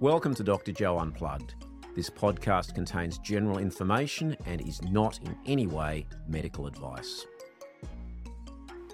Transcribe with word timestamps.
Welcome 0.00 0.34
to 0.36 0.42
Dr. 0.42 0.72
Joe 0.72 0.98
Unplugged. 0.98 1.56
This 1.94 2.08
podcast 2.08 2.74
contains 2.74 3.18
general 3.18 3.58
information 3.58 4.34
and 4.46 4.66
is 4.66 4.80
not 4.84 5.18
in 5.22 5.36
any 5.44 5.66
way 5.66 6.06
medical 6.26 6.66
advice. 6.66 7.26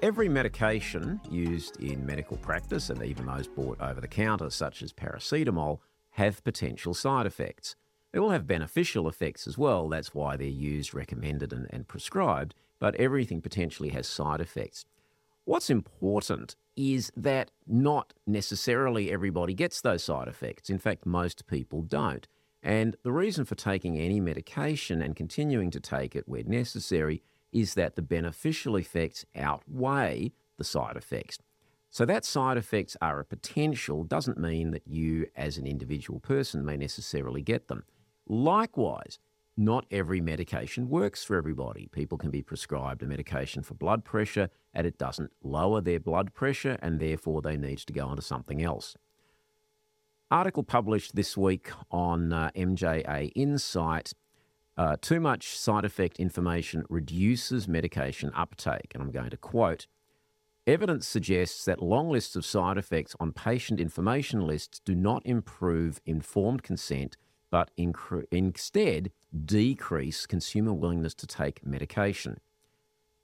Every 0.03 0.29
medication 0.29 1.21
used 1.30 1.80
in 1.80 2.04
medical 2.04 2.37
practice, 2.38 2.90
and 2.90 3.00
even 3.04 3.24
those 3.24 3.46
bought 3.46 3.80
over 3.80 4.00
the 4.00 4.08
counter, 4.08 4.51
such 4.51 4.83
as 4.83 4.92
paracetamol, 4.92 5.79
have 6.11 6.42
potential 6.42 6.92
side 6.92 7.25
effects. 7.25 7.77
They 8.11 8.19
all 8.19 8.31
have 8.31 8.49
beneficial 8.49 9.09
effects 9.09 9.47
as 9.47 9.57
well, 9.57 9.88
that's 9.88 10.13
why 10.13 10.37
they're 10.37 10.49
used, 10.49 10.93
recommended, 10.93 11.53
and, 11.53 11.69
and 11.71 11.87
prescribed, 11.87 12.57
but 12.81 12.97
everything 12.97 13.41
potentially 13.41 13.91
has 13.91 14.09
side 14.09 14.41
effects. 14.41 14.87
What's 15.47 15.71
important 15.71 16.56
is 16.77 17.12
that 17.16 17.52
not 17.69 18.12
necessarily 18.27 19.12
everybody 19.12 19.55
gets 19.55 19.80
those 19.80 20.02
side 20.02 20.27
effects. 20.27 20.69
In 20.69 20.78
fact, 20.80 21.06
most 21.06 21.46
people 21.46 21.82
don't. 21.82 22.27
And 22.64 22.96
the 23.05 23.12
reason 23.12 23.45
for 23.45 23.55
taking 23.55 23.96
any 23.96 24.19
medication 24.19 25.00
and 25.00 25.14
continuing 25.14 25.70
to 25.70 25.78
take 25.78 26.16
it 26.16 26.28
where 26.28 26.42
necessary 26.42 27.22
is 27.52 27.74
that 27.74 27.95
the 27.95 28.02
beneficial 28.02 28.74
effects 28.74 29.24
outweigh 29.36 30.32
the 30.59 30.64
side 30.64 30.96
effects. 30.96 31.38
So 31.91 32.05
that 32.05 32.24
side 32.24 32.56
effects 32.56 32.97
are 33.00 33.20
a 33.20 33.24
potential 33.24 34.02
doesn't 34.02 34.38
mean 34.38 34.72
that 34.72 34.88
you 34.88 35.28
as 35.36 35.58
an 35.58 35.66
individual 35.69 36.19
person 36.19 36.64
may 36.64 36.77
necessarily 36.77 37.41
get 37.41 37.69
them. 37.69 37.84
Likewise, 38.27 39.20
not 39.56 39.87
every 39.91 40.20
medication 40.20 40.88
works 40.88 41.24
for 41.24 41.37
everybody. 41.37 41.88
People 41.92 42.19
can 42.19 42.30
be 42.30 42.42
prescribed 42.42 43.02
a 43.02 43.06
medication 43.06 43.62
for 43.62 43.74
blood 43.74 44.05
pressure 44.05 44.51
and 44.74 44.87
it 44.87 44.98
doesn't 44.98 45.33
lower 45.42 45.80
their 45.80 46.01
blood 46.01 46.34
pressure 46.34 46.78
and 46.83 47.01
therefore 47.01 47.41
they 47.41 47.56
need 47.56 47.78
to 47.78 47.92
go 47.92 48.06
on 48.06 48.16
to 48.16 48.23
something 48.23 48.62
else. 48.62 48.97
Article 50.30 50.64
published 50.64 51.14
this 51.14 51.37
week 51.37 51.70
on 51.91 52.33
uh, 52.33 52.50
MJA 52.56 53.30
Insight. 53.34 54.12
Uh, 54.77 54.97
too 55.00 55.20
much 55.20 55.56
side 55.56 55.84
effect 55.84 56.19
information 56.19 56.84
reduces 56.91 57.67
medication 57.67 58.30
uptake. 58.34 58.91
And 58.92 59.02
I'm 59.02 59.12
going 59.12 59.30
to 59.30 59.36
quote 59.36 59.86
Evidence 60.67 61.06
suggests 61.06 61.64
that 61.64 61.80
long 61.80 62.11
lists 62.11 62.34
of 62.34 62.45
side 62.45 62.77
effects 62.77 63.14
on 63.20 63.33
patient 63.33 63.80
information 63.80 64.41
lists 64.41 64.80
do 64.84 64.97
not 64.97 65.25
improve 65.25 66.00
informed 66.05 66.64
consent, 66.64 67.17
but 67.50 67.70
incre- 67.78 68.27
instead 68.30 69.11
decrease 69.44 70.27
consumer 70.27 70.72
willingness 70.72 71.14
to 71.14 71.27
take 71.27 71.64
medication. 71.64 72.41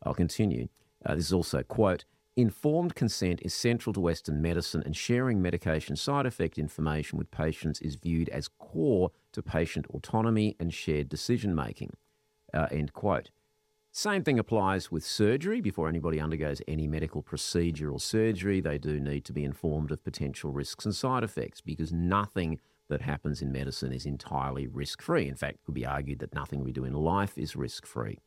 I'll 0.03 0.15
continue. 0.15 0.69
Uh, 1.05 1.15
this 1.15 1.27
is 1.27 1.33
also, 1.33 1.63
quote, 1.63 2.05
informed 2.37 2.95
consent 2.95 3.41
is 3.43 3.53
central 3.53 3.93
to 3.93 4.01
Western 4.01 4.41
medicine, 4.41 4.83
and 4.85 4.97
sharing 4.97 5.43
medication 5.43 5.97
side 5.97 6.27
effect 6.27 6.59
information 6.59 7.19
with 7.19 7.31
patients 7.31 7.81
is 7.81 7.97
viewed 7.97 8.29
as 8.31 8.49
core 8.49 9.11
to 9.33 9.43
patient 9.43 9.87
autonomy 9.89 10.57
and 10.59 10.73
shared 10.73 11.09
decision 11.09 11.55
making. 11.55 11.93
Uh, 12.55 12.69
end 12.71 12.93
quote. 12.93 13.31
Same 13.95 14.25
thing 14.25 14.39
applies 14.39 14.91
with 14.91 15.05
surgery. 15.05 15.61
Before 15.61 15.87
anybody 15.87 16.19
undergoes 16.19 16.63
any 16.67 16.87
medical 16.87 17.21
procedure 17.21 17.91
or 17.91 18.01
surgery, 18.01 18.63
they 18.63 18.79
do 18.79 18.99
need 18.99 19.27
to 19.27 19.35
be 19.35 19.45
informed 19.45 19.91
of 19.91 20.03
potential 20.03 20.51
risks 20.51 20.87
and 20.87 20.95
side 20.95 21.23
effects 21.23 21.61
because 21.61 21.93
nothing 21.93 22.59
that 22.93 23.03
happens 23.03 23.43
in 23.43 23.51
medicine 23.51 23.93
is 23.93 24.07
entirely 24.07 24.67
risk 24.67 25.03
free. 25.03 25.27
In 25.29 25.35
fact, 25.35 25.55
it 25.55 25.65
could 25.65 25.75
be 25.75 25.87
argued 25.87 26.21
that 26.21 26.35
nothing 26.35 26.63
we 26.63 26.73
do 26.73 26.85
in 26.85 26.93
life 26.93 27.37
is 27.37 27.57
risk 27.57 27.87
free. 27.87 28.19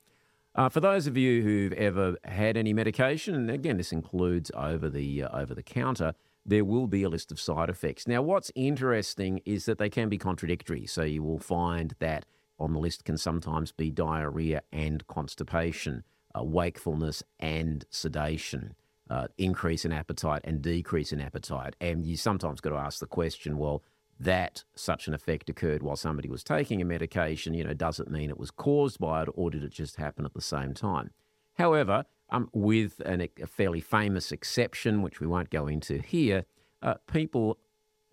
Uh, 0.55 0.69
for 0.69 0.79
those 0.79 1.05
of 1.05 1.17
you 1.17 1.41
who've 1.43 1.73
ever 1.73 2.15
had 2.23 2.57
any 2.57 2.73
medication, 2.73 3.35
and 3.35 3.51
again, 3.51 3.77
this 3.77 3.91
includes 3.91 4.51
over 4.55 4.89
the 4.89 5.23
uh, 5.23 5.41
over 5.41 5.53
the 5.53 5.63
counter, 5.63 6.13
there 6.45 6.63
will 6.63 6.87
be 6.87 7.03
a 7.03 7.09
list 7.09 7.31
of 7.31 7.39
side 7.39 7.69
effects. 7.69 8.07
Now, 8.07 8.21
what's 8.21 8.51
interesting 8.55 9.41
is 9.45 9.65
that 9.65 9.77
they 9.77 9.89
can 9.89 10.09
be 10.09 10.17
contradictory. 10.17 10.85
So 10.85 11.03
you 11.03 11.23
will 11.23 11.39
find 11.39 11.93
that 11.99 12.25
on 12.57 12.73
the 12.73 12.79
list 12.79 13.03
can 13.03 13.17
sometimes 13.17 13.71
be 13.71 13.91
diarrhea 13.91 14.61
and 14.71 15.05
constipation, 15.07 16.03
uh, 16.37 16.43
wakefulness 16.43 17.23
and 17.39 17.85
sedation, 17.89 18.75
uh, 19.09 19.27
increase 19.37 19.85
in 19.85 19.91
appetite 19.91 20.41
and 20.45 20.61
decrease 20.61 21.11
in 21.11 21.19
appetite. 21.19 21.75
And 21.81 22.05
you 22.05 22.15
sometimes 22.15 22.61
got 22.61 22.69
to 22.71 22.77
ask 22.77 22.99
the 22.99 23.07
question, 23.07 23.57
well, 23.57 23.83
that 24.19 24.63
such 24.75 25.07
an 25.07 25.13
effect 25.13 25.49
occurred 25.49 25.83
while 25.83 25.95
somebody 25.95 26.29
was 26.29 26.43
taking 26.43 26.81
a 26.81 26.85
medication, 26.85 27.53
you 27.53 27.63
know, 27.63 27.73
doesn't 27.73 28.09
mean 28.09 28.29
it 28.29 28.37
was 28.37 28.51
caused 28.51 28.99
by 28.99 29.23
it, 29.23 29.29
or 29.33 29.49
did 29.49 29.63
it 29.63 29.71
just 29.71 29.97
happen 29.97 30.25
at 30.25 30.33
the 30.33 30.41
same 30.41 30.73
time? 30.73 31.11
However, 31.55 32.05
um, 32.29 32.49
with 32.53 33.01
an, 33.05 33.21
a 33.21 33.47
fairly 33.47 33.81
famous 33.81 34.31
exception, 34.31 35.01
which 35.01 35.19
we 35.19 35.27
won't 35.27 35.49
go 35.49 35.67
into 35.67 35.99
here, 35.99 36.45
uh, 36.81 36.95
people 37.11 37.57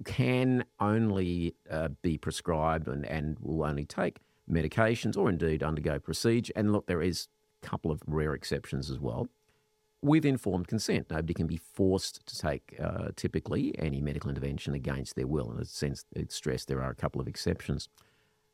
can 0.05 0.65
only 0.81 1.55
uh, 1.71 1.89
be 2.03 2.19
prescribed 2.19 2.89
and, 2.89 3.07
and 3.07 3.39
will 3.41 3.65
only 3.65 3.85
take 3.85 4.19
medications 4.51 5.17
or 5.17 5.29
indeed 5.29 5.63
undergo 5.63 5.99
procedure. 5.99 6.53
And 6.57 6.73
look, 6.73 6.87
there 6.87 7.03
is 7.03 7.29
a 7.63 7.67
couple 7.67 7.91
of 7.91 8.03
rare 8.07 8.35
exceptions 8.35 8.91
as 8.91 8.99
well 8.99 9.29
with 10.03 10.25
informed 10.25 10.67
consent. 10.69 11.07
Nobody 11.11 11.33
can 11.33 11.47
be 11.47 11.57
forced 11.57 12.27
to 12.27 12.39
take 12.39 12.75
uh, 12.83 13.09
typically 13.17 13.75
any 13.79 14.01
medical 14.01 14.29
intervention 14.29 14.75
against 14.75 15.15
their 15.15 15.27
will. 15.27 15.51
In 15.53 15.59
a 15.59 15.65
sense, 15.65 16.05
it's 16.15 16.35
stressed 16.35 16.69
there 16.69 16.83
are 16.83 16.91
a 16.91 16.95
couple 16.95 17.21
of 17.21 17.29
exceptions. 17.29 17.89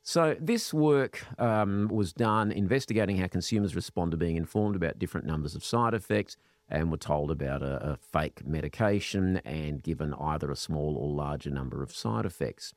So, 0.03 0.37
this 0.41 0.73
work 0.73 1.25
um, 1.39 1.89
was 1.89 2.13
done 2.13 2.53
investigating 2.53 3.17
how 3.19 3.27
consumers 3.27 3.75
respond 3.75 4.13
to 4.13 4.17
being 4.17 4.37
informed 4.37 4.77
about 4.77 4.99
different 4.99 5.27
numbers 5.27 5.55
of 5.55 5.65
side 5.65 5.93
effects 5.93 6.37
and 6.71 6.91
were 6.91 6.99
told 6.99 7.31
about 7.31 7.63
a, 7.63 7.93
a 7.93 7.97
fake 7.97 8.47
medication 8.47 9.39
and 9.39 9.83
given 9.83 10.15
either 10.15 10.51
a 10.51 10.57
small 10.57 10.97
or 10.97 11.09
larger 11.09 11.51
number 11.51 11.83
of 11.83 11.95
side 11.95 12.25
effects. 12.25 12.75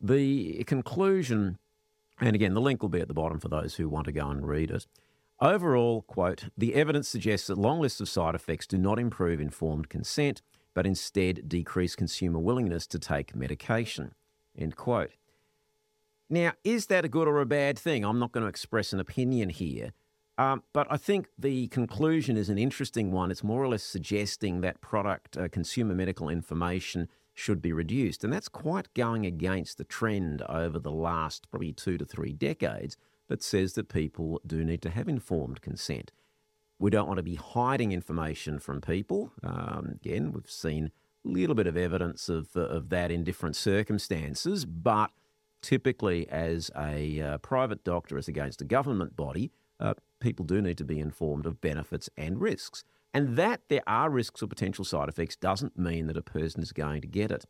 The 0.00 0.64
conclusion, 0.64 1.58
and 2.20 2.34
again, 2.34 2.54
the 2.54 2.60
link 2.60 2.82
will 2.82 2.88
be 2.88 3.00
at 3.00 3.08
the 3.08 3.14
bottom 3.14 3.38
for 3.38 3.48
those 3.48 3.76
who 3.76 3.88
want 3.88 4.06
to 4.06 4.12
go 4.12 4.28
and 4.28 4.46
read 4.46 4.70
it 4.70 4.86
Overall, 5.40 6.02
quote, 6.02 6.46
the 6.56 6.74
evidence 6.74 7.08
suggests 7.08 7.46
that 7.46 7.58
long 7.58 7.80
lists 7.80 8.00
of 8.00 8.08
side 8.08 8.34
effects 8.34 8.66
do 8.66 8.76
not 8.76 8.98
improve 8.98 9.40
informed 9.40 9.88
consent, 9.88 10.42
but 10.74 10.86
instead 10.86 11.48
decrease 11.48 11.94
consumer 11.94 12.40
willingness 12.40 12.86
to 12.88 12.98
take 12.98 13.36
medication, 13.36 14.14
end 14.56 14.74
quote. 14.74 15.12
Now, 16.28 16.52
is 16.64 16.86
that 16.86 17.04
a 17.04 17.08
good 17.08 17.28
or 17.28 17.40
a 17.40 17.46
bad 17.46 17.78
thing? 17.78 18.04
I'm 18.04 18.18
not 18.18 18.32
going 18.32 18.42
to 18.42 18.48
express 18.48 18.92
an 18.92 19.00
opinion 19.00 19.50
here. 19.50 19.92
Um, 20.36 20.62
but 20.72 20.86
I 20.90 20.96
think 20.96 21.28
the 21.38 21.68
conclusion 21.68 22.36
is 22.36 22.48
an 22.48 22.58
interesting 22.58 23.10
one. 23.10 23.30
It's 23.30 23.42
more 23.42 23.62
or 23.62 23.68
less 23.68 23.82
suggesting 23.82 24.60
that 24.60 24.80
product 24.80 25.36
uh, 25.36 25.48
consumer 25.48 25.94
medical 25.94 26.28
information 26.28 27.08
should 27.34 27.62
be 27.62 27.72
reduced. 27.72 28.22
And 28.24 28.32
that's 28.32 28.48
quite 28.48 28.92
going 28.94 29.24
against 29.24 29.78
the 29.78 29.84
trend 29.84 30.42
over 30.42 30.78
the 30.78 30.92
last 30.92 31.50
probably 31.50 31.72
two 31.72 31.96
to 31.98 32.04
three 32.04 32.32
decades 32.32 32.96
that 33.28 33.42
says 33.42 33.74
that 33.74 33.88
people 33.88 34.40
do 34.46 34.64
need 34.64 34.82
to 34.82 34.90
have 34.90 35.08
informed 35.08 35.60
consent. 35.60 36.10
We 36.78 36.90
don't 36.90 37.06
want 37.06 37.18
to 37.18 37.24
be 37.24 37.34
hiding 37.34 37.92
information 37.92 38.58
from 38.58 38.80
people. 38.80 39.32
Um, 39.42 39.98
again, 40.00 40.32
we've 40.32 40.50
seen 40.50 40.90
a 41.24 41.28
little 41.28 41.54
bit 41.54 41.66
of 41.66 41.76
evidence 41.76 42.28
of, 42.28 42.56
uh, 42.56 42.60
of 42.60 42.88
that 42.90 43.10
in 43.10 43.24
different 43.24 43.56
circumstances, 43.56 44.64
but 44.64 45.10
typically, 45.60 46.28
as 46.28 46.70
a 46.76 47.20
uh, 47.20 47.38
private 47.38 47.82
doctor, 47.84 48.16
as 48.16 48.28
against 48.28 48.62
a 48.62 48.64
government 48.64 49.16
body, 49.16 49.50
uh, 49.80 49.94
people 50.20 50.44
do 50.44 50.62
need 50.62 50.78
to 50.78 50.84
be 50.84 51.00
informed 51.00 51.46
of 51.46 51.60
benefits 51.60 52.08
and 52.16 52.40
risks. 52.40 52.84
And 53.12 53.36
that 53.36 53.62
there 53.68 53.82
are 53.86 54.10
risks 54.10 54.42
or 54.42 54.46
potential 54.46 54.84
side 54.84 55.08
effects 55.08 55.36
doesn't 55.36 55.78
mean 55.78 56.06
that 56.06 56.16
a 56.16 56.22
person 56.22 56.62
is 56.62 56.72
going 56.72 57.00
to 57.00 57.08
get 57.08 57.30
it. 57.30 57.46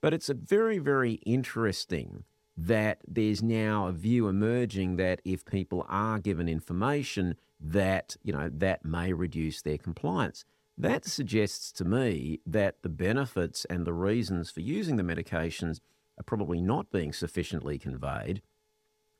But 0.00 0.14
it's 0.14 0.28
a 0.28 0.34
very, 0.34 0.78
very 0.78 1.14
interesting 1.26 2.24
that 2.60 2.98
there's 3.06 3.40
now 3.40 3.86
a 3.86 3.92
view 3.92 4.26
emerging 4.26 4.96
that 4.96 5.22
if 5.24 5.44
people 5.44 5.86
are 5.88 6.18
given 6.18 6.48
information 6.48 7.36
that 7.60 8.16
you 8.24 8.32
know 8.32 8.50
that 8.52 8.84
may 8.84 9.12
reduce 9.12 9.62
their 9.62 9.78
compliance. 9.78 10.44
That 10.76 11.04
suggests 11.04 11.72
to 11.72 11.84
me 11.84 12.40
that 12.46 12.82
the 12.82 12.88
benefits 12.88 13.64
and 13.64 13.84
the 13.84 13.92
reasons 13.92 14.50
for 14.50 14.60
using 14.60 14.96
the 14.96 15.02
medications 15.02 15.80
are 16.18 16.24
probably 16.24 16.60
not 16.60 16.90
being 16.90 17.12
sufficiently 17.12 17.78
conveyed 17.78 18.42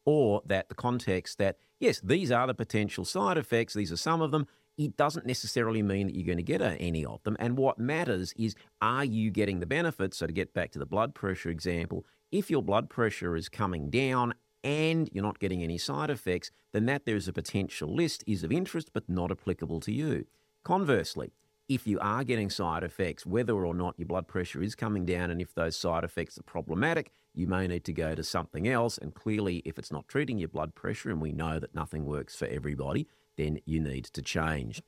or 0.05 0.43
that 0.47 0.69
the 0.69 0.75
context 0.75 1.39
that 1.39 1.59
yes 1.79 2.01
these 2.01 2.33
are 2.33 2.47
the 2.47 2.55
potential 2.55 3.05
side 3.05 3.39
effects 3.39 3.75
these 3.75 3.93
are 3.93 3.97
some 3.97 4.21
of 4.21 4.31
them 4.33 4.47
it 4.77 4.97
doesn't 4.97 5.27
necessarily 5.27 5.83
mean 5.83 6.07
that 6.07 6.15
you're 6.15 6.25
going 6.25 6.39
to 6.39 6.43
get 6.43 6.63
any 6.63 7.05
of 7.05 7.21
them. 7.25 7.37
And 7.41 7.59
what 7.59 7.81
matters 7.81 8.33
is 8.37 8.55
are 8.81 9.05
you 9.05 9.33
getting 9.33 9.59
the 9.59 9.67
benefits? 9.67 10.17
So 10.17 10.29
to 10.29 10.33
get 10.33 10.55
back 10.55 10.71
to 10.71 10.79
the 10.79 10.87
blood 10.87 11.17
pressure 11.17 11.51
example 11.51 12.07
if 12.31 12.51
your 12.51 12.63
blood 12.63 12.91
pressure 12.91 13.37
is 13.37 13.49
coming 13.49 13.91
down 13.91 14.35
and 14.65 15.09
you're 15.13 15.25
not 15.25 15.39
getting 15.39 15.63
any 15.63 15.79
side 15.79 16.11
effects, 16.11 16.51
then 16.73 16.87
that 16.87 17.05
there's 17.05 17.29
a 17.29 17.33
potential 17.33 17.95
list 17.95 18.25
is 18.27 18.45
of 18.45 18.53
interest 18.53 18.91
but 18.93 19.09
not 19.09 19.31
applicable 19.31 19.81
to 19.81 19.93
you. 19.93 20.27
Conversely, 20.65 21.33
if 21.69 21.87
you 21.87 21.99
are 22.01 22.25
getting 22.25 22.49
side 22.49 22.83
effects, 22.83 23.27
whether 23.27 23.53
or 23.53 23.75
not 23.75 23.95
your 23.99 24.07
blood 24.07 24.27
pressure 24.27 24.63
is 24.63 24.75
coming 24.75 25.05
down, 25.05 25.31
and 25.31 25.41
if 25.41 25.55
those 25.55 25.77
side 25.77 26.03
effects 26.03 26.39
are 26.39 26.43
problematic, 26.43 27.13
you 27.35 27.47
may 27.47 27.67
need 27.67 27.85
to 27.85 27.93
go 27.93 28.15
to 28.15 28.25
something 28.25 28.67
else. 28.67 28.97
And 28.97 29.15
clearly, 29.15 29.63
if 29.67 29.79
it's 29.79 29.93
not 29.93 30.09
treating 30.09 30.39
your 30.39 30.49
blood 30.49 30.75
pressure, 30.75 31.11
and 31.11 31.21
we 31.21 31.33
know 31.33 31.59
that 31.59 31.75
nothing 31.75 32.07
works 32.07 32.35
for 32.35 32.47
everybody, 32.47 33.07
then 33.37 33.61
you 33.67 33.81
need 33.81 34.07
to 34.07 34.23
change. 34.23 34.83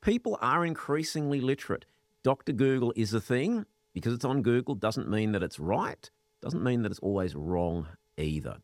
People 0.00 0.36
are 0.42 0.66
increasingly 0.66 1.40
literate. 1.40 1.86
Dr. 2.24 2.52
Google 2.52 2.92
is 2.96 3.14
a 3.14 3.20
thing 3.20 3.66
because 3.92 4.14
it's 4.14 4.24
on 4.24 4.42
Google 4.42 4.74
doesn't 4.74 5.08
mean 5.08 5.32
that 5.32 5.42
it's 5.42 5.58
right, 5.58 6.10
doesn't 6.40 6.62
mean 6.62 6.82
that 6.82 6.90
it's 6.90 7.00
always 7.00 7.34
wrong 7.34 7.88
either. 8.16 8.58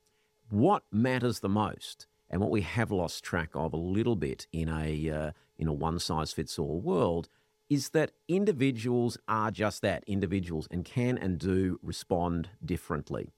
What 0.51 0.85
matters 0.91 1.41
the 1.41 1.49
most, 1.49 2.07
and 2.31 2.41
what 2.41 2.51
we 2.51 2.63
have 2.63 2.91
lost 2.91 3.25
track 3.25 3.51
of 3.55 3.73
a 3.73 3.79
little 3.79 4.17
bit 4.17 4.47
in 4.53 4.69
a 4.69 5.11
uh, 5.11 5.31
in 5.59 5.69
a 5.69 5.73
one 5.73 5.99
size 5.99 6.33
fits 6.33 6.59
all 6.59 6.81
world, 6.81 7.29
is 7.69 7.91
that 7.91 8.13
individuals 8.29 9.19
are 9.29 9.51
just 9.51 9.83
that 9.83 10.05
individuals 10.07 10.69
and 10.71 10.85
can 10.85 11.19
and 11.19 11.39
do 11.39 11.79
respond 11.83 12.49
differently. 12.65 13.31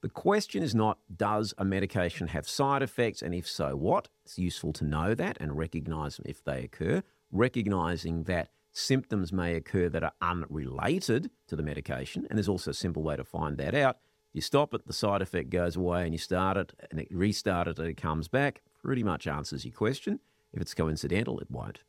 The 0.00 0.08
question 0.08 0.62
is 0.62 0.76
not 0.76 0.98
does 1.14 1.54
a 1.58 1.64
medication 1.64 2.28
have 2.28 2.48
side 2.48 2.82
effects, 2.82 3.20
and 3.20 3.34
if 3.34 3.48
so, 3.48 3.74
what? 3.74 4.08
It's 4.24 4.38
useful 4.38 4.72
to 4.74 4.84
know 4.84 5.14
that 5.14 5.36
and 5.40 5.58
recognize 5.58 6.16
them 6.16 6.26
if 6.28 6.44
they 6.44 6.62
occur, 6.62 7.02
recognizing 7.32 8.22
that 8.24 8.50
symptoms 8.72 9.32
may 9.32 9.54
occur 9.54 9.88
that 9.88 10.02
are 10.02 10.12
unrelated 10.20 11.30
to 11.48 11.56
the 11.56 11.62
medication. 11.62 12.26
And 12.28 12.38
there's 12.38 12.48
also 12.48 12.70
a 12.70 12.74
simple 12.74 13.02
way 13.02 13.16
to 13.16 13.24
find 13.24 13.56
that 13.58 13.74
out. 13.74 13.98
You 14.32 14.40
stop 14.40 14.74
it, 14.74 14.86
the 14.86 14.92
side 14.92 15.22
effect 15.22 15.50
goes 15.50 15.76
away, 15.76 16.04
and 16.04 16.12
you 16.12 16.18
start 16.18 16.56
it, 16.56 16.72
and 16.90 17.00
it 17.00 17.08
restart 17.10 17.66
it, 17.66 17.78
and 17.78 17.88
it 17.88 17.96
comes 17.96 18.28
back. 18.28 18.62
Pretty 18.82 19.02
much 19.02 19.26
answers 19.26 19.64
your 19.64 19.74
question. 19.74 20.20
If 20.52 20.60
it's 20.60 20.74
coincidental, 20.74 21.40
it 21.40 21.50
won't. 21.50 21.80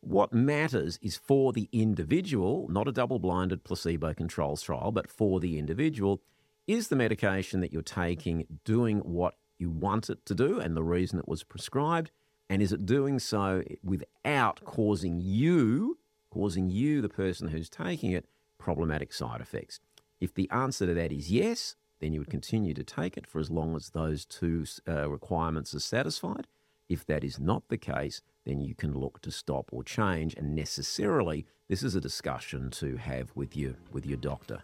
What 0.00 0.32
matters 0.32 0.98
is 1.02 1.16
for 1.16 1.52
the 1.52 1.68
individual, 1.72 2.68
not 2.70 2.86
a 2.86 2.92
double 2.92 3.18
blinded 3.18 3.64
placebo 3.64 4.14
controls 4.14 4.62
trial, 4.62 4.92
but 4.92 5.10
for 5.10 5.40
the 5.40 5.58
individual, 5.58 6.22
is 6.66 6.88
the 6.88 6.96
medication 6.96 7.60
that 7.60 7.72
you're 7.72 7.82
taking 7.82 8.46
doing 8.64 8.98
what 8.98 9.34
you 9.58 9.70
want 9.70 10.10
it 10.10 10.24
to 10.26 10.34
do 10.34 10.60
and 10.60 10.76
the 10.76 10.84
reason 10.84 11.18
it 11.18 11.28
was 11.28 11.42
prescribed? 11.42 12.10
And 12.48 12.62
is 12.62 12.72
it 12.72 12.86
doing 12.86 13.18
so 13.18 13.62
without 13.82 14.64
causing 14.64 15.20
you, 15.20 15.98
causing 16.30 16.70
you, 16.70 17.02
the 17.02 17.08
person 17.08 17.48
who's 17.48 17.68
taking 17.68 18.12
it, 18.12 18.26
problematic 18.58 19.12
side 19.12 19.40
effects? 19.40 19.80
If 20.20 20.34
the 20.34 20.48
answer 20.50 20.86
to 20.86 20.94
that 20.94 21.12
is 21.12 21.30
yes, 21.30 21.74
then 22.00 22.12
you 22.12 22.20
would 22.20 22.30
continue 22.30 22.74
to 22.74 22.84
take 22.84 23.16
it 23.16 23.26
for 23.26 23.40
as 23.40 23.50
long 23.50 23.74
as 23.74 23.90
those 23.90 24.24
two 24.24 24.64
uh, 24.88 25.08
requirements 25.08 25.74
are 25.74 25.80
satisfied. 25.80 26.46
If 26.88 27.04
that 27.06 27.24
is 27.24 27.40
not 27.40 27.68
the 27.68 27.78
case, 27.78 28.22
then 28.44 28.60
you 28.60 28.74
can 28.74 28.96
look 28.96 29.20
to 29.22 29.30
stop 29.30 29.70
or 29.72 29.82
change. 29.82 30.34
And 30.34 30.54
necessarily, 30.54 31.46
this 31.68 31.82
is 31.82 31.96
a 31.96 32.00
discussion 32.00 32.70
to 32.72 32.96
have 32.96 33.32
with 33.34 33.56
you 33.56 33.74
with 33.92 34.06
your 34.06 34.18
doctor. 34.18 34.62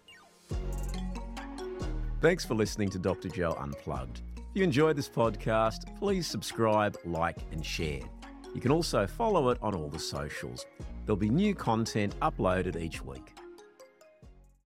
Thanks 2.20 2.44
for 2.44 2.54
listening 2.54 2.90
to 2.90 2.98
Dr. 2.98 3.28
Joe 3.28 3.56
Unplugged. 3.58 4.22
If 4.52 4.58
you 4.58 4.64
enjoyed 4.64 4.96
this 4.96 5.08
podcast, 5.08 5.96
please 5.96 6.26
subscribe, 6.26 6.98
like, 7.06 7.38
and 7.52 7.64
share. 7.64 8.00
You 8.54 8.60
can 8.60 8.70
also 8.70 9.06
follow 9.06 9.48
it 9.48 9.56
on 9.62 9.74
all 9.74 9.88
the 9.88 9.98
socials. 9.98 10.66
There'll 11.06 11.16
be 11.16 11.30
new 11.30 11.54
content 11.54 12.14
uploaded 12.20 12.76
each 12.76 13.02
week. 13.02 13.32